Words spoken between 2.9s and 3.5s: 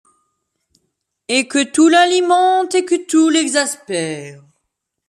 tout